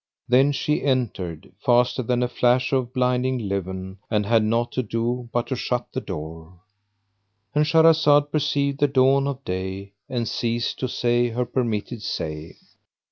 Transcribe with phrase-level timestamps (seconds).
[0.27, 5.29] Then she entered, faster than a flash of blinding leven, and had naught to do
[5.31, 6.55] but to shut the door.
[7.53, 12.55] And Shahrazed perceived the dawn of day and ceased to say her permitted say.